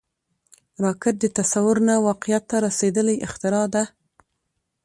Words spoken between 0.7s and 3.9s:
راکټ د تصور نه واقعیت ته رسیدلی اختراع ده